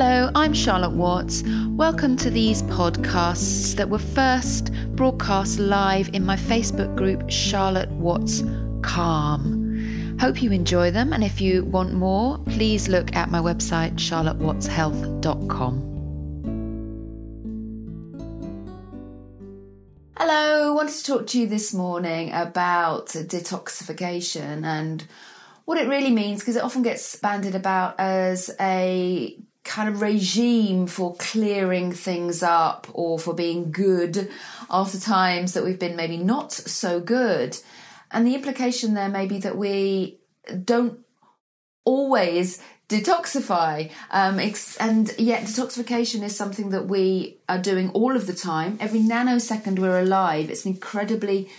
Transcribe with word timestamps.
Hello, 0.00 0.30
I'm 0.36 0.54
Charlotte 0.54 0.92
Watts. 0.92 1.42
Welcome 1.70 2.16
to 2.18 2.30
these 2.30 2.62
podcasts 2.62 3.74
that 3.74 3.90
were 3.90 3.98
first 3.98 4.72
broadcast 4.94 5.58
live 5.58 6.08
in 6.14 6.24
my 6.24 6.36
Facebook 6.36 6.94
group, 6.94 7.28
Charlotte 7.28 7.90
Watts 7.90 8.44
Calm. 8.82 10.16
Hope 10.20 10.40
you 10.40 10.52
enjoy 10.52 10.92
them, 10.92 11.12
and 11.12 11.24
if 11.24 11.40
you 11.40 11.64
want 11.64 11.94
more, 11.94 12.38
please 12.44 12.88
look 12.88 13.16
at 13.16 13.28
my 13.28 13.40
website, 13.40 13.94
charlottewattshealth.com. 13.96 15.74
Hello, 20.16 20.68
I 20.68 20.70
wanted 20.76 20.94
to 20.94 21.04
talk 21.04 21.26
to 21.26 21.40
you 21.40 21.48
this 21.48 21.74
morning 21.74 22.30
about 22.32 23.08
detoxification 23.08 24.62
and 24.62 25.04
what 25.64 25.76
it 25.76 25.88
really 25.88 26.12
means 26.12 26.38
because 26.38 26.54
it 26.54 26.62
often 26.62 26.84
gets 26.84 27.16
banded 27.16 27.56
about 27.56 27.98
as 27.98 28.48
a 28.60 29.36
kind 29.68 29.88
of 29.88 30.00
regime 30.00 30.86
for 30.86 31.14
clearing 31.16 31.92
things 31.92 32.42
up 32.42 32.86
or 32.94 33.18
for 33.18 33.34
being 33.34 33.70
good 33.70 34.30
after 34.70 34.98
times 34.98 35.52
that 35.52 35.62
we've 35.62 35.78
been 35.78 35.94
maybe 35.94 36.16
not 36.16 36.52
so 36.52 37.00
good. 37.00 37.58
And 38.10 38.26
the 38.26 38.34
implication 38.34 38.94
there 38.94 39.10
may 39.10 39.26
be 39.26 39.38
that 39.40 39.56
we 39.56 40.18
don't 40.64 41.00
always 41.84 42.62
detoxify. 42.88 43.90
Um, 44.10 44.40
and 44.80 45.14
yet, 45.18 45.42
detoxification 45.42 46.22
is 46.22 46.34
something 46.34 46.70
that 46.70 46.86
we 46.86 47.36
are 47.48 47.58
doing 47.58 47.90
all 47.90 48.16
of 48.16 48.26
the 48.26 48.32
time. 48.32 48.78
Every 48.80 49.00
nanosecond 49.00 49.78
we're 49.78 50.00
alive, 50.00 50.50
it's 50.50 50.64
an 50.64 50.72
incredibly 50.72 51.50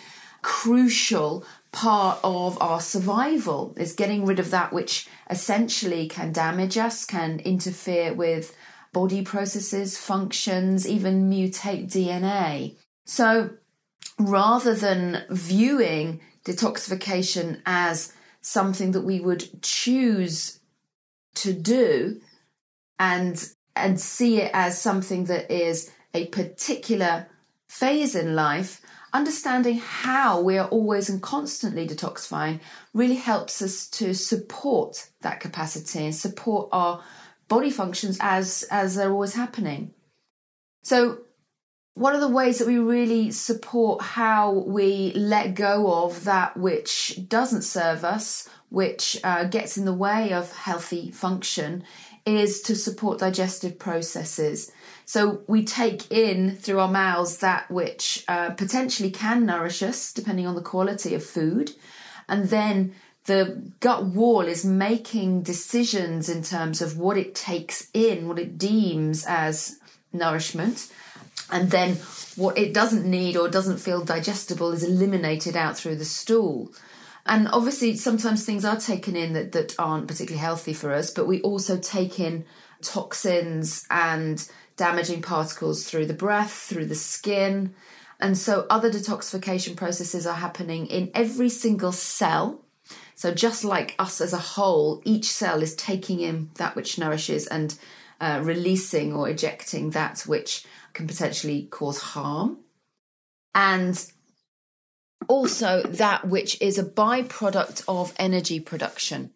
crucial 0.42 1.46
part 1.72 2.20
of 2.24 2.62
our 2.62 2.82
survival 2.82 3.74
is 3.78 3.94
getting 3.94 4.26
rid 4.26 4.40
of 4.40 4.52
that 4.52 4.74
which 4.74 5.08
essentially 5.30 6.08
can 6.08 6.32
damage 6.32 6.78
us, 6.78 7.06
can 7.06 7.40
interfere 7.42 8.14
with 8.14 8.56
body 8.92 9.22
processes, 9.22 9.98
functions, 9.98 10.88
even 10.88 11.30
mutate 11.30 11.92
DNA. 11.92 12.76
So 13.06 13.52
rather 14.18 14.74
than 14.74 15.24
viewing 15.30 16.22
detoxification 16.44 17.62
as 17.66 18.14
something 18.42 18.92
that 18.92 19.02
we 19.02 19.20
would 19.20 19.62
choose 19.62 20.60
to 21.36 21.54
do 21.54 22.20
and 22.98 23.50
and 23.76 24.00
see 24.00 24.42
it 24.42 24.52
as 24.54 24.82
something 24.82 25.26
that 25.26 25.52
is 25.52 25.92
a 26.14 26.26
particular 26.28 27.28
phase 27.70 28.16
in 28.16 28.36
life 28.36 28.82
understanding 29.14 29.78
how 29.80 30.42
we 30.42 30.58
are 30.58 30.68
always 30.68 31.10
and 31.10 31.22
constantly 31.22 31.88
detoxifying 31.88 32.60
really 32.94 33.16
helps 33.16 33.62
us 33.62 33.88
to 33.88 34.14
support 34.14 35.10
that 35.22 35.40
capacity 35.40 36.06
and 36.06 36.16
support 36.16 36.70
our 36.72 37.04
body 37.48 37.72
functions 37.72 38.18
as 38.22 38.64
as 38.70 38.96
they're 38.96 39.12
always 39.12 39.34
happening. 39.34 39.94
So 40.84 41.22
one 41.96 42.16
of 42.16 42.22
the 42.22 42.30
ways 42.30 42.60
that 42.60 42.68
we 42.68 42.78
really 42.78 43.32
support 43.32 44.02
how 44.02 44.52
we 44.52 45.12
let 45.14 45.56
go 45.56 46.04
of 46.04 46.24
that 46.24 46.56
which 46.56 47.20
doesn't 47.28 47.64
serve 47.64 48.04
us 48.04 48.48
which 48.70 49.20
uh, 49.24 49.46
gets 49.46 49.78
in 49.78 49.86
the 49.86 49.94
way 49.94 50.32
of 50.32 50.52
healthy 50.52 51.12
function 51.12 51.84
is 52.38 52.62
to 52.62 52.76
support 52.76 53.20
digestive 53.20 53.80
processes 53.80 54.72
so 55.10 55.42
we 55.48 55.64
take 55.64 56.12
in 56.12 56.56
through 56.56 56.80
our 56.80 56.88
mouths 56.88 57.38
that 57.38 57.72
which 57.72 58.24
uh, 58.28 58.52
potentially 58.52 59.10
can 59.10 59.44
nourish 59.44 59.82
us, 59.82 60.14
depending 60.14 60.46
on 60.46 60.54
the 60.54 60.62
quality 60.62 61.16
of 61.16 61.26
food. 61.26 61.72
And 62.28 62.50
then 62.50 62.94
the 63.26 63.72
gut 63.80 64.06
wall 64.06 64.42
is 64.42 64.64
making 64.64 65.42
decisions 65.42 66.30
in 66.30 66.44
terms 66.44 66.80
of 66.80 67.00
what 67.00 67.18
it 67.18 67.34
takes 67.34 67.90
in, 67.92 68.28
what 68.28 68.38
it 68.38 68.60
deems 68.60 69.26
as 69.26 69.80
nourishment. 70.14 70.94
And 71.52 71.72
then 71.72 71.96
what 72.36 72.56
it 72.60 72.72
doesn't 72.72 73.10
need 73.10 73.36
or 73.36 73.50
doesn't 73.50 73.80
feel 73.80 74.06
digestible 74.06 74.74
is 74.74 74.84
eliminated 74.84 75.56
out 75.56 75.76
through 75.76 75.96
the 75.96 76.06
stool. 76.06 76.72
And 77.30 77.48
obviously, 77.50 77.96
sometimes 77.96 78.44
things 78.44 78.66
are 78.66 78.76
taken 78.76 79.16
in 79.16 79.34
that, 79.34 79.52
that 79.52 79.76
aren't 79.78 80.08
particularly 80.08 80.42
healthy 80.42 80.74
for 80.74 80.92
us, 80.92 81.12
but 81.12 81.28
we 81.28 81.42
also 81.42 81.78
take 81.78 82.20
in 82.20 82.44
toxins 82.82 83.86
and 83.92 84.50
damaging 84.78 85.22
particles 85.22 85.84
through 85.84 86.08
the 86.08 86.14
breath, 86.16 86.52
through 86.52 86.88
the 86.88 86.96
skin. 86.96 87.76
And 88.20 88.36
so 88.36 88.66
other 88.72 88.90
detoxification 88.90 89.76
processes 89.78 90.26
are 90.26 90.38
happening 90.38 90.88
in 90.88 91.12
every 91.14 91.50
single 91.50 91.92
cell. 91.92 92.66
So 93.14 93.32
just 93.32 93.64
like 93.64 93.96
us 94.00 94.22
as 94.22 94.34
a 94.34 94.38
whole, 94.38 95.00
each 95.06 95.32
cell 95.32 95.62
is 95.62 95.76
taking 95.76 96.22
in 96.22 96.50
that 96.56 96.76
which 96.76 96.98
nourishes 96.98 97.46
and 97.46 97.78
uh, 98.20 98.40
releasing 98.42 99.14
or 99.14 99.30
ejecting 99.30 99.92
that 99.92 100.22
which 100.22 100.66
can 100.94 101.06
potentially 101.06 101.68
cause 101.70 102.00
harm. 102.00 102.58
And 103.54 104.04
also 105.28 105.84
that 105.84 106.28
which 106.28 106.60
is 106.62 106.78
a 106.78 106.84
byproduct 106.84 107.84
of 107.88 108.14
energy 108.18 108.60
production. 108.60 109.32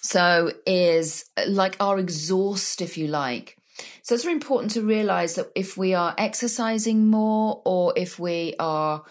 So 0.00 0.52
is 0.66 1.24
like 1.46 1.76
our 1.80 1.98
exhaust, 1.98 2.80
if 2.80 2.96
you 2.96 3.08
like. 3.08 3.56
So 4.02 4.14
it's 4.14 4.24
very 4.24 4.34
important 4.34 4.72
to 4.72 4.82
realize 4.82 5.34
that 5.34 5.50
if 5.54 5.76
we 5.76 5.94
are 5.94 6.14
exercising 6.16 7.08
more 7.08 7.60
or 7.64 7.92
if 7.96 8.18
we 8.18 8.54
are 8.58 9.04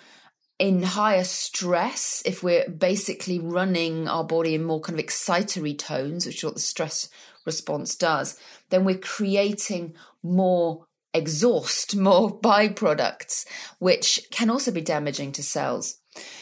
in 0.57 0.83
higher 0.83 1.25
stress, 1.25 2.23
if 2.25 2.41
we're 2.41 2.69
basically 2.69 3.39
running 3.39 4.07
our 4.07 4.23
body 4.23 4.55
in 4.55 4.63
more 4.63 4.79
kind 4.79 4.97
of 4.97 5.05
excitatory 5.05 5.77
tones, 5.77 6.25
which 6.25 6.37
is 6.37 6.43
what 6.45 6.53
the 6.53 6.61
stress 6.61 7.09
response 7.45 7.95
does, 7.95 8.39
then 8.69 8.85
we're 8.85 8.97
creating 8.97 9.93
more 10.23 10.87
exhaust, 11.15 11.95
more 11.95 12.39
byproducts, 12.41 13.45
which 13.79 14.21
can 14.31 14.49
also 14.49 14.71
be 14.71 14.81
damaging 14.81 15.31
to 15.33 15.43
cells. 15.43 15.97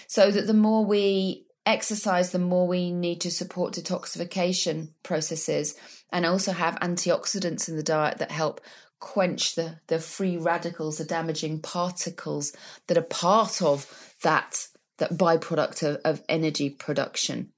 So 0.07 0.31
that 0.31 0.47
the 0.47 0.53
more 0.53 0.85
we 0.85 1.45
exercise, 1.65 2.31
the 2.31 2.39
more 2.39 2.67
we 2.67 2.91
need 2.91 3.21
to 3.21 3.31
support 3.31 3.73
detoxification 3.73 4.89
processes 5.01 5.75
and 6.11 6.25
also 6.25 6.51
have 6.51 6.75
antioxidants 6.79 7.69
in 7.69 7.77
the 7.77 7.83
diet 7.83 8.17
that 8.17 8.31
help 8.31 8.61
quench 8.99 9.55
the, 9.55 9.79
the 9.87 9.99
free 9.99 10.37
radicals, 10.37 10.97
the 10.97 11.05
damaging 11.05 11.61
particles 11.61 12.53
that 12.87 12.97
are 12.97 13.01
part 13.01 13.61
of 13.61 14.15
that, 14.23 14.67
that 14.97 15.13
byproduct 15.13 15.83
of, 15.83 16.01
of 16.05 16.23
energy 16.29 16.69
production. 16.69 17.49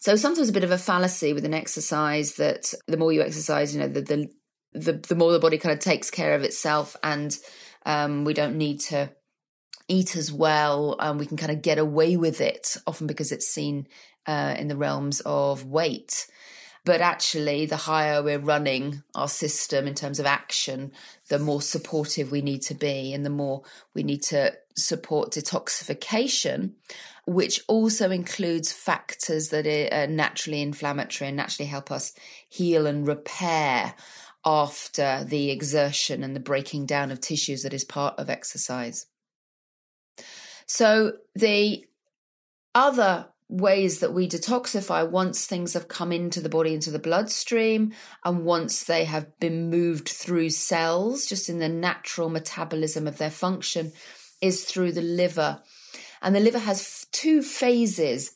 So 0.00 0.14
sometimes 0.16 0.48
a 0.48 0.52
bit 0.52 0.64
of 0.64 0.70
a 0.70 0.78
fallacy 0.78 1.32
with 1.32 1.44
an 1.44 1.54
exercise 1.54 2.36
that 2.36 2.72
the 2.86 2.96
more 2.96 3.12
you 3.12 3.20
exercise, 3.20 3.74
you 3.74 3.80
know, 3.80 3.88
the 3.88 4.00
the 4.00 4.28
the, 4.72 4.92
the 4.92 5.14
more 5.14 5.32
the 5.32 5.38
body 5.38 5.58
kind 5.58 5.72
of 5.72 5.78
takes 5.78 6.10
care 6.10 6.34
of 6.34 6.42
itself 6.42 6.96
and 7.02 7.36
um, 7.86 8.24
we 8.24 8.34
don't 8.34 8.56
need 8.56 8.80
to 8.80 9.10
eat 9.88 10.16
as 10.16 10.32
well. 10.32 10.96
Um, 10.98 11.18
we 11.18 11.26
can 11.26 11.36
kind 11.36 11.52
of 11.52 11.62
get 11.62 11.78
away 11.78 12.16
with 12.16 12.40
it, 12.40 12.76
often 12.86 13.06
because 13.06 13.32
it's 13.32 13.48
seen 13.48 13.88
uh, 14.26 14.54
in 14.58 14.68
the 14.68 14.76
realms 14.76 15.20
of 15.20 15.64
weight. 15.64 16.26
But 16.84 17.00
actually, 17.00 17.66
the 17.66 17.76
higher 17.76 18.22
we're 18.22 18.38
running 18.38 19.02
our 19.14 19.28
system 19.28 19.86
in 19.86 19.94
terms 19.94 20.20
of 20.20 20.26
action, 20.26 20.92
the 21.28 21.38
more 21.38 21.60
supportive 21.60 22.30
we 22.30 22.40
need 22.40 22.62
to 22.62 22.74
be, 22.74 23.12
and 23.12 23.26
the 23.26 23.30
more 23.30 23.62
we 23.94 24.02
need 24.02 24.22
to 24.24 24.52
support 24.76 25.32
detoxification, 25.32 26.72
which 27.26 27.60
also 27.68 28.10
includes 28.10 28.72
factors 28.72 29.48
that 29.48 29.66
are 29.66 30.06
naturally 30.06 30.62
inflammatory 30.62 31.28
and 31.28 31.36
naturally 31.36 31.68
help 31.68 31.90
us 31.90 32.14
heal 32.48 32.86
and 32.86 33.06
repair 33.06 33.94
after 34.44 35.24
the 35.24 35.50
exertion 35.50 36.22
and 36.22 36.34
the 36.34 36.40
breaking 36.40 36.86
down 36.86 37.10
of 37.10 37.20
tissues 37.20 37.62
that 37.62 37.74
is 37.74 37.84
part 37.84 38.18
of 38.18 38.30
exercise. 38.30 39.06
So 40.66 41.14
the 41.34 41.84
other 42.74 43.28
ways 43.48 44.00
that 44.00 44.12
we 44.12 44.28
detoxify 44.28 45.08
once 45.08 45.46
things 45.46 45.72
have 45.72 45.88
come 45.88 46.12
into 46.12 46.40
the 46.40 46.50
body, 46.50 46.74
into 46.74 46.90
the 46.90 46.98
bloodstream, 46.98 47.92
and 48.24 48.44
once 48.44 48.84
they 48.84 49.04
have 49.04 49.38
been 49.40 49.70
moved 49.70 50.08
through 50.08 50.50
cells, 50.50 51.26
just 51.26 51.48
in 51.48 51.58
the 51.58 51.68
natural 51.68 52.28
metabolism 52.28 53.06
of 53.06 53.16
their 53.16 53.30
function, 53.30 53.92
is 54.42 54.64
through 54.64 54.92
the 54.92 55.02
liver. 55.02 55.62
And 56.20 56.34
the 56.34 56.40
liver 56.40 56.58
has 56.58 57.06
two 57.10 57.42
phases 57.42 58.32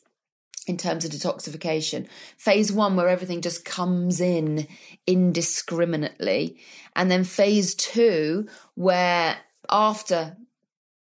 in 0.67 0.77
terms 0.77 1.05
of 1.05 1.11
detoxification. 1.11 2.07
Phase 2.37 2.71
one, 2.71 2.95
where 2.95 3.09
everything 3.09 3.41
just 3.41 3.65
comes 3.65 4.21
in 4.21 4.67
indiscriminately. 5.05 6.57
And 6.95 7.09
then 7.11 7.23
phase 7.23 7.75
two, 7.75 8.47
where 8.75 9.37
after 9.69 10.37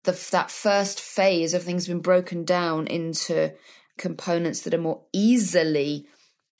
the, 0.03 0.11
that 0.31 0.51
first 0.51 0.99
phase, 0.99 1.53
everything's 1.53 1.87
been 1.87 1.99
broken 1.99 2.43
down 2.43 2.87
into 2.87 3.53
components 3.97 4.61
that 4.61 4.73
are 4.73 4.79
more 4.79 5.01
easily 5.13 6.07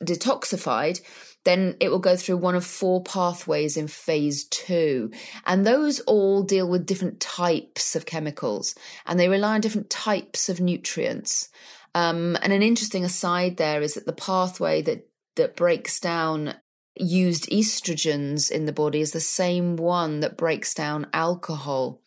detoxified, 0.03 1.01
then 1.45 1.75
it 1.79 1.89
will 1.89 2.00
go 2.00 2.15
through 2.15 2.38
one 2.38 2.56
of 2.56 2.65
four 2.65 3.03
pathways 3.03 3.75
in 3.75 3.88
phase 3.88 4.45
two. 4.45 5.12
And 5.45 5.65
those 5.65 6.00
all 6.01 6.44
deal 6.44 6.69
with 6.69 6.86
different 6.86 7.19
types 7.19 7.95
of 7.95 8.06
chemicals 8.06 8.75
and 9.06 9.19
they 9.19 9.27
rely 9.27 9.56
on 9.56 9.62
different 9.62 9.89
types 9.89 10.47
of 10.50 10.62
nutrients. 10.62 11.50
Um, 11.95 12.38
and 12.42 12.51
an 12.51 12.63
interesting 12.63 13.04
aside 13.04 13.57
there 13.57 13.81
is 13.81 13.94
that 13.94 14.06
the 14.06 14.13
pathway 14.13 14.81
that, 14.84 15.07
that 15.36 15.56
breaks 15.56 16.00
down 16.00 16.56
used 16.95 17.50
estrogens 17.50 18.51
in 18.51 18.66
the 18.66 18.74
body 18.74 19.01
is 19.01 19.12
the 19.12 19.19
same 19.19 19.75
one 19.75 20.19
that 20.19 20.38
breaks 20.38 20.74
down 20.74 21.07
alcohol. 21.13 22.01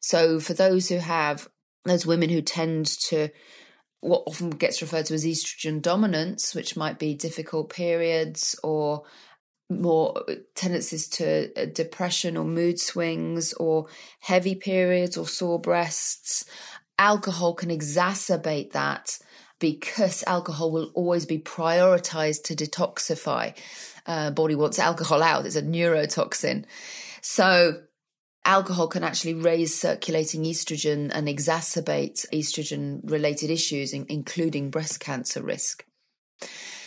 So 0.00 0.40
for 0.40 0.54
those 0.54 0.88
who 0.88 0.98
have 0.98 1.48
those 1.84 2.06
women 2.06 2.28
who 2.28 2.42
tend 2.42 2.86
to 2.86 3.28
what 4.00 4.22
often 4.26 4.50
gets 4.50 4.80
referred 4.80 5.06
to 5.06 5.14
as 5.14 5.24
estrogen 5.24 5.82
dominance, 5.82 6.54
which 6.54 6.76
might 6.76 6.98
be 6.98 7.14
difficult 7.14 7.70
periods 7.70 8.58
or 8.62 9.02
more 9.70 10.24
tendencies 10.54 11.08
to 11.08 11.50
uh, 11.60 11.66
depression 11.66 12.36
or 12.36 12.44
mood 12.44 12.80
swings 12.80 13.52
or 13.54 13.86
heavy 14.20 14.54
periods 14.54 15.16
or 15.16 15.26
sore 15.26 15.60
breasts. 15.60 16.44
Alcohol 16.98 17.54
can 17.54 17.70
exacerbate 17.70 18.72
that 18.72 19.18
because 19.58 20.24
alcohol 20.26 20.70
will 20.70 20.90
always 20.94 21.26
be 21.26 21.38
prioritized 21.38 22.44
to 22.44 22.54
detoxify. 22.54 23.56
Uh, 24.06 24.30
body 24.30 24.54
wants 24.54 24.78
alcohol 24.78 25.22
out. 25.22 25.46
It's 25.46 25.56
a 25.56 25.62
neurotoxin. 25.62 26.64
So 27.20 27.82
alcohol 28.44 28.88
can 28.88 29.04
actually 29.04 29.34
raise 29.34 29.78
circulating 29.78 30.44
estrogen 30.44 31.10
and 31.12 31.28
exacerbate 31.28 32.26
estrogen 32.32 33.00
related 33.04 33.50
issues, 33.50 33.92
including 33.92 34.70
breast 34.70 35.00
cancer 35.00 35.42
risk. 35.42 35.84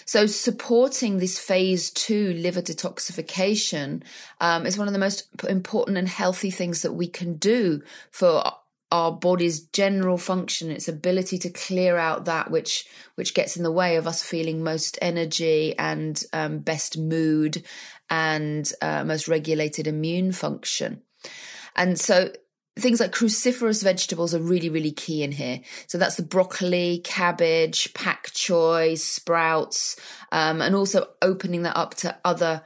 So, 0.05 0.25
supporting 0.25 1.19
this 1.19 1.39
phase 1.39 1.91
two 1.91 2.33
liver 2.33 2.61
detoxification 2.61 4.03
um, 4.41 4.65
is 4.65 4.77
one 4.77 4.87
of 4.87 4.93
the 4.93 4.99
most 4.99 5.27
important 5.47 5.97
and 5.97 6.09
healthy 6.09 6.49
things 6.49 6.81
that 6.81 6.93
we 6.93 7.07
can 7.07 7.35
do 7.35 7.81
for 8.11 8.43
our 8.91 9.11
body's 9.11 9.61
general 9.61 10.17
function 10.17 10.69
its 10.69 10.87
ability 10.87 11.37
to 11.37 11.49
clear 11.49 11.97
out 11.97 12.25
that 12.25 12.51
which 12.51 12.85
which 13.15 13.33
gets 13.33 13.55
in 13.55 13.63
the 13.63 13.71
way 13.71 13.95
of 13.95 14.07
us 14.07 14.21
feeling 14.21 14.63
most 14.63 14.97
energy 15.01 15.77
and 15.77 16.23
um, 16.33 16.59
best 16.59 16.97
mood 16.97 17.63
and 18.09 18.71
uh, 18.81 19.03
most 19.03 19.27
regulated 19.27 19.87
immune 19.87 20.31
function 20.31 21.01
and 21.75 21.99
so 21.99 22.29
things 22.79 22.99
like 22.99 23.11
cruciferous 23.11 23.83
vegetables 23.83 24.33
are 24.33 24.39
really, 24.39 24.69
really 24.69 24.91
key 24.91 25.23
in 25.23 25.31
here. 25.31 25.61
So 25.87 25.97
that's 25.97 26.15
the 26.15 26.23
broccoli, 26.23 27.01
cabbage, 27.03 27.93
pak 27.93 28.31
choi 28.33 28.95
sprouts, 28.95 29.97
um, 30.31 30.61
and 30.61 30.75
also 30.75 31.07
opening 31.21 31.63
that 31.63 31.77
up 31.77 31.95
to 31.95 32.17
other 32.23 32.63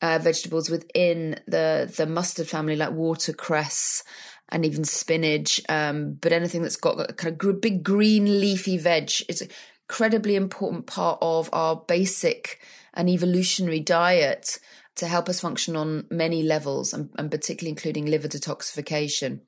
uh, 0.00 0.18
vegetables 0.22 0.70
within 0.70 1.40
the 1.46 1.92
the 1.96 2.06
mustard 2.06 2.48
family, 2.48 2.76
like 2.76 2.92
watercress 2.92 4.04
and 4.50 4.64
even 4.64 4.84
spinach. 4.84 5.60
Um, 5.68 6.14
but 6.14 6.32
anything 6.32 6.62
that's 6.62 6.76
got 6.76 7.10
a 7.10 7.12
kind 7.12 7.40
of 7.40 7.60
big 7.60 7.82
green 7.82 8.40
leafy 8.40 8.78
veg 8.78 9.10
is 9.28 9.42
an 9.42 9.48
incredibly 9.88 10.36
important 10.36 10.86
part 10.86 11.18
of 11.20 11.48
our 11.52 11.76
basic 11.76 12.60
and 12.94 13.08
evolutionary 13.08 13.80
diet 13.80 14.58
to 14.96 15.06
help 15.06 15.28
us 15.28 15.40
function 15.40 15.76
on 15.76 16.06
many 16.10 16.42
levels, 16.42 16.92
and, 16.92 17.10
and 17.16 17.30
particularly 17.30 17.70
including 17.70 18.06
liver 18.06 18.28
detoxification. 18.28 19.40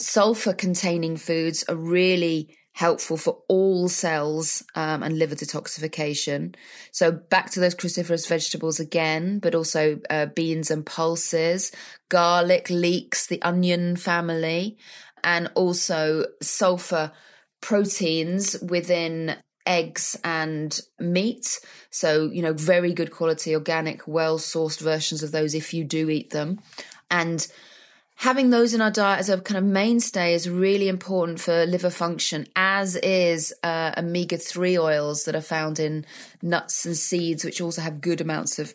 Sulfur 0.00 0.52
containing 0.52 1.16
foods 1.16 1.64
are 1.68 1.76
really 1.76 2.56
helpful 2.78 3.16
for 3.16 3.38
all 3.48 3.88
cells 3.88 4.62
um, 4.76 5.02
and 5.02 5.18
liver 5.18 5.34
detoxification. 5.34 6.54
So 6.92 7.10
back 7.10 7.50
to 7.50 7.60
those 7.60 7.74
cruciferous 7.74 8.28
vegetables 8.28 8.78
again, 8.78 9.40
but 9.40 9.56
also 9.56 9.98
uh, 10.08 10.26
beans 10.26 10.70
and 10.70 10.86
pulses, 10.86 11.72
garlic, 12.08 12.70
leeks, 12.70 13.26
the 13.26 13.42
onion 13.42 13.96
family, 13.96 14.78
and 15.24 15.50
also 15.56 16.26
sulfur 16.40 17.10
proteins 17.60 18.56
within 18.62 19.34
eggs 19.66 20.16
and 20.22 20.80
meat. 21.00 21.58
So, 21.90 22.30
you 22.30 22.42
know, 22.42 22.52
very 22.52 22.92
good 22.92 23.10
quality, 23.10 23.56
organic, 23.56 24.06
well 24.06 24.38
sourced 24.38 24.80
versions 24.80 25.24
of 25.24 25.32
those 25.32 25.52
if 25.52 25.74
you 25.74 25.82
do 25.82 26.10
eat 26.10 26.30
them. 26.30 26.60
And 27.10 27.44
having 28.18 28.50
those 28.50 28.74
in 28.74 28.80
our 28.80 28.90
diet 28.90 29.20
as 29.20 29.28
a 29.28 29.40
kind 29.40 29.58
of 29.58 29.64
mainstay 29.64 30.34
is 30.34 30.50
really 30.50 30.88
important 30.88 31.40
for 31.40 31.64
liver 31.66 31.90
function, 31.90 32.46
as 32.56 32.96
is 32.96 33.54
uh, 33.62 33.92
omega 33.96 34.36
3 34.36 34.76
oils 34.76 35.24
that 35.24 35.36
are 35.36 35.40
found 35.40 35.78
in 35.78 36.04
nuts 36.42 36.84
and 36.84 36.96
seeds, 36.96 37.44
which 37.44 37.60
also 37.60 37.80
have 37.80 38.00
good 38.00 38.20
amounts 38.20 38.58
of 38.58 38.74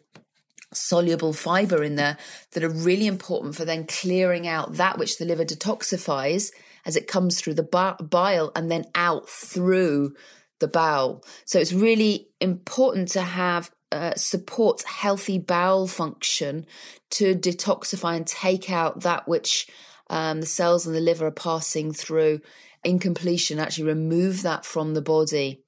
soluble 0.72 1.34
fiber 1.34 1.84
in 1.84 1.96
there 1.96 2.18
that 2.54 2.64
are 2.64 2.70
really 2.70 3.06
important 3.06 3.56
for 3.56 3.66
then 3.66 3.86
clearing 3.86 4.48
out 4.48 4.76
that 4.76 4.98
which 4.98 5.18
the 5.18 5.26
liver 5.26 5.46
detoxifies 5.46 6.52
as 6.86 6.96
it 6.96 7.08
comes 7.08 7.40
through 7.40 7.54
the 7.54 7.98
bile 8.10 8.52
and 8.56 8.72
then 8.72 8.86
out 8.96 9.28
through 9.28 10.14
the 10.60 10.68
bowel. 10.70 11.22
So 11.44 11.60
it's 11.60 11.74
really 11.74 12.30
important 12.40 13.10
to 13.10 13.22
have 13.22 13.72
uh, 13.94 14.16
support 14.16 14.84
healthy 14.84 15.38
bowel 15.38 15.88
function 15.88 16.66
to 17.12 17.36
detoxify 17.36 18.16
and 18.18 18.26
take 18.26 18.72
out 18.72 19.02
that 19.02 19.28
which 19.28 19.68
um, 20.10 20.42
the 20.42 20.48
cells 20.48 20.88
in 20.88 20.94
the 20.94 21.00
liver 21.00 21.28
are 21.28 21.32
passing 21.32 21.94
through 21.94 22.42
in 22.84 23.00
completion, 23.00 23.60
actually 23.60 23.86
remove 23.86 24.42
that 24.42 24.66
from 24.66 24.94
the 24.94 25.02
body. 25.02 25.64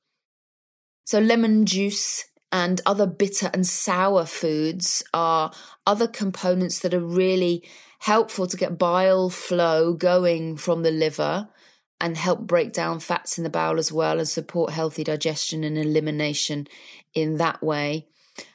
So, 1.06 1.20
lemon 1.20 1.66
juice 1.66 2.26
and 2.52 2.82
other 2.86 3.06
bitter 3.06 3.50
and 3.54 3.66
sour 3.66 4.26
foods 4.26 5.04
are 5.14 5.52
other 5.86 6.08
components 6.08 6.80
that 6.80 6.94
are 6.94 7.00
really 7.00 7.64
helpful 8.00 8.48
to 8.48 8.58
get 8.58 8.78
bile 8.78 9.30
flow 9.30 9.94
going 9.94 10.58
from 10.58 10.84
the 10.84 10.92
liver 10.92 11.48
and 12.02 12.18
help 12.18 12.42
break 12.42 12.74
down 12.74 13.00
fats 13.00 13.38
in 13.38 13.44
the 13.44 13.50
bowel 13.50 13.80
as 13.80 13.92
well 13.92 14.20
and 14.20 14.28
support 14.28 14.72
healthy 14.72 15.04
digestion 15.04 15.64
and 15.64 15.78
elimination 15.78 16.68
in 17.14 17.38
that 17.38 17.64
way. 17.64 18.08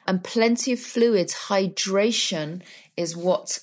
And 0.07 0.23
plenty 0.23 0.71
of 0.73 0.79
fluids, 0.79 1.33
hydration 1.47 2.61
is 2.97 3.15
what 3.15 3.59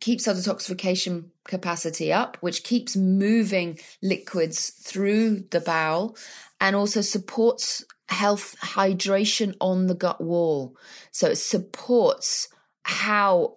keeps 0.00 0.26
our 0.26 0.34
detoxification 0.34 1.26
capacity 1.46 2.12
up, 2.12 2.36
which 2.40 2.64
keeps 2.64 2.96
moving 2.96 3.78
liquids 4.02 4.70
through 4.70 5.40
the 5.50 5.60
bowel 5.60 6.16
and 6.60 6.74
also 6.74 7.00
supports 7.00 7.84
health 8.08 8.56
hydration 8.60 9.54
on 9.60 9.86
the 9.86 9.94
gut 9.94 10.20
wall. 10.20 10.76
So 11.12 11.28
it 11.28 11.36
supports 11.36 12.48
how 12.82 13.56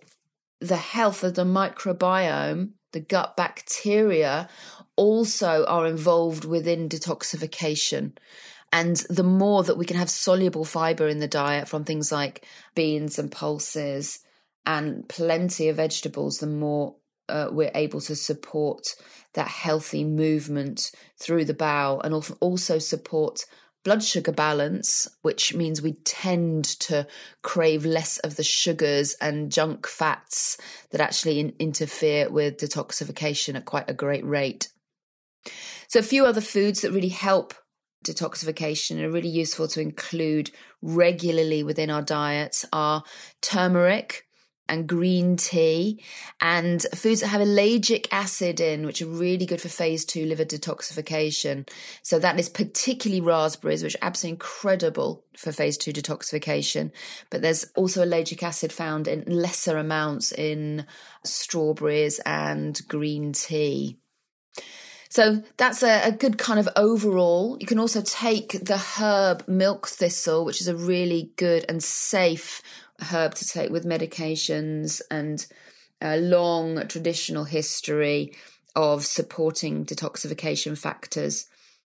the 0.60 0.78
health 0.78 1.24
of 1.24 1.36
the 1.36 1.44
microbiome, 1.44 2.72
the 2.92 3.00
gut 3.00 3.36
bacteria, 3.36 4.50
also 4.96 5.66
are 5.66 5.88
involved 5.88 6.46
within 6.46 6.88
detoxification. 6.88 8.14
And 8.74 8.98
the 9.08 9.24
more 9.24 9.62
that 9.64 9.78
we 9.78 9.86
can 9.86 9.98
have 9.98 10.10
soluble 10.10 10.66
fiber 10.66 11.08
in 11.08 11.20
the 11.20 11.28
diet 11.28 11.68
from 11.68 11.84
things 11.84 12.12
like 12.12 12.44
beans 12.74 13.20
and 13.20 13.32
pulses 13.32 14.20
and 14.66 15.08
plenty 15.08 15.70
of 15.70 15.76
vegetables, 15.76 16.40
the 16.40 16.48
more 16.48 16.96
uh, 17.30 17.50
we're 17.52 17.72
able 17.76 18.02
to 18.02 18.16
support 18.16 18.96
that 19.36 19.48
healthy 19.48 20.04
movement 20.04 20.92
through 21.20 21.46
the 21.46 21.54
bowel 21.54 22.02
and 22.02 22.36
also 22.40 22.80
support 22.80 23.46
blood 23.84 24.04
sugar 24.04 24.32
balance, 24.32 25.08
which 25.22 25.54
means 25.54 25.80
we 25.80 25.94
tend 26.04 26.66
to 26.66 27.06
crave 27.44 27.86
less 27.86 28.18
of 28.20 28.38
the 28.38 28.44
sugars 28.44 29.16
and 29.22 29.52
junk 29.52 29.86
fats 29.86 30.58
that 30.90 31.02
actually 31.02 31.40
in- 31.40 31.54
interfere 31.60 32.28
with 32.28 32.58
detoxification 32.58 33.54
at 33.54 33.66
quite 33.66 33.88
a 33.88 33.94
great 33.94 34.26
rate. 34.26 34.70
So, 35.88 36.00
a 36.00 36.04
few 36.04 36.26
other 36.26 36.42
foods 36.42 36.82
that 36.82 36.92
really 36.92 37.10
help 37.10 37.54
detoxification 38.04 39.02
are 39.02 39.10
really 39.10 39.30
useful 39.30 39.68
to 39.70 39.82
include 39.82 40.52
regularly 40.82 41.64
within 41.64 41.90
our 41.90 42.02
diets 42.02 42.66
are 42.72 43.04
turmeric 43.42 44.26
and 44.70 44.88
green 44.88 45.36
tea 45.36 46.02
and 46.40 46.82
foods 46.96 47.20
that 47.20 47.28
have 47.28 47.42
ellagic 47.42 48.08
acid 48.12 48.60
in 48.60 48.86
which 48.86 49.02
are 49.02 49.08
really 49.08 49.46
good 49.46 49.62
for 49.62 49.70
phase 49.70 50.06
2 50.06 50.26
liver 50.26 50.46
detoxification. 50.46 51.68
So 52.02 52.18
that 52.20 52.40
is 52.40 52.48
particularly 52.50 53.22
raspberries 53.22 53.84
which 53.84 53.96
are 53.96 54.08
absolutely 54.08 54.36
incredible 54.36 55.26
for 55.38 55.52
phase 55.52 55.78
2 55.78 55.92
detoxification. 55.92 56.92
But 57.30 57.42
there's 57.42 57.66
also 57.76 58.06
ellagic 58.06 58.42
acid 58.42 58.72
found 58.72 59.08
in 59.08 59.26
lesser 59.28 59.78
amounts 59.78 60.32
in 60.32 60.86
strawberries 61.24 62.20
and 62.26 62.80
green 62.88 63.34
tea 63.34 64.00
so 65.14 65.44
that's 65.58 65.84
a, 65.84 66.08
a, 66.08 66.12
good 66.12 66.40
kind 66.40 66.60
of 66.60 66.68
overall. 66.76 67.56
You 67.60 67.68
can 67.68 67.78
also 67.78 68.02
take 68.02 68.66
the 68.66 68.80
herb 68.80 69.48
milk 69.48 69.88
thistle, 69.88 70.44
which 70.44 70.60
is 70.60 70.68
a 70.68 70.76
really 70.76 71.32
good 71.36 71.66
and 71.70 71.84
safe 71.84 72.64
herb 73.00 73.36
to 73.36 73.48
take 73.48 73.70
with 73.70 73.86
medications 73.86 75.04
and 75.12 75.46
a 76.02 76.20
long 76.20 76.88
traditional 76.88 77.44
history 77.44 78.34
of 78.76 79.06
supporting 79.06 79.86
detoxification 79.86 80.76
factors. 80.76 81.46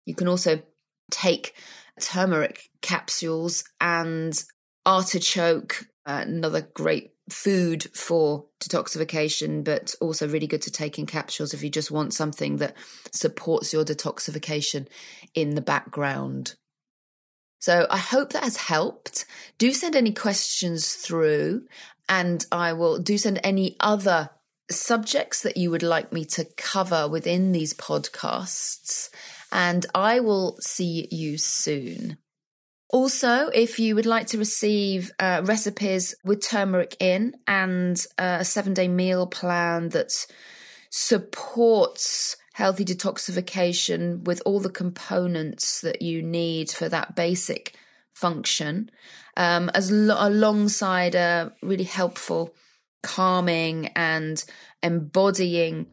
You 0.08 0.16
can 0.16 0.28
also 0.28 0.63
take 1.12 1.54
turmeric 2.00 2.72
capsules 2.82 3.63
and 3.80 4.34
artichoke, 4.84 5.86
uh, 6.08 6.24
another 6.25 6.62
great 6.74 7.12
food 7.31 7.89
for 7.93 8.45
detoxification, 8.59 9.63
but 9.63 9.95
also 10.01 10.27
really 10.27 10.47
good 10.47 10.61
to 10.63 10.71
take 10.71 11.00
in 11.00 11.05
capsules 11.05 11.53
if 11.53 11.63
you 11.63 11.69
just 11.69 11.91
want 11.91 12.13
something 12.13 12.57
that 12.57 12.75
supports 13.11 13.73
your 13.73 13.85
detoxification 13.85 14.88
in 15.33 15.55
the 15.55 15.61
background. 15.61 16.55
So 17.59 17.85
I 17.89 17.97
hope 17.97 18.33
that 18.33 18.43
has 18.43 18.57
helped. 18.57 19.25
Do 19.57 19.71
send 19.71 19.95
any 19.95 20.11
questions 20.13 20.93
through, 20.93 21.67
and 22.09 22.45
I 22.51 22.73
will 22.73 23.00
do 23.00 23.17
send 23.17 23.39
any 23.43 23.75
other 23.79 24.31
subjects 24.69 25.43
that 25.43 25.57
you 25.57 25.69
would 25.69 25.83
like 25.83 26.11
me 26.11 26.25
to 26.25 26.45
cover 26.57 27.07
within 27.07 27.51
these 27.51 27.73
podcasts. 27.73 29.09
And 29.51 29.85
I 29.93 30.21
will 30.21 30.57
see 30.61 31.07
you 31.11 31.38
soon. 31.38 32.17
Also, 32.91 33.48
if 33.48 33.79
you 33.79 33.95
would 33.95 34.05
like 34.05 34.27
to 34.27 34.38
receive 34.38 35.12
uh, 35.17 35.41
recipes 35.45 36.13
with 36.25 36.45
turmeric 36.45 36.98
in 37.00 37.36
and 37.48 38.05
uh, 38.17 38.38
a 38.41 38.45
seven 38.45 38.74
day 38.74 38.89
meal 38.89 39.25
plan 39.25 39.89
that 39.89 40.12
supports 40.89 42.36
healthy 42.51 42.83
detoxification 42.83 44.24
with 44.25 44.41
all 44.45 44.60
the 44.60 44.69
components 44.69 45.79
that 45.81 46.01
you 46.01 46.21
need 46.21 46.69
for 46.69 46.89
that 46.89 47.15
basic 47.15 47.75
function, 48.13 48.91
um, 49.38 49.71
as 49.74 49.89
lo- 49.89 50.17
alongside 50.19 51.15
a 51.15 51.53
really 51.62 51.86
helpful, 51.86 52.53
calming, 53.01 53.88
and 53.95 54.43
embodying 54.83 55.88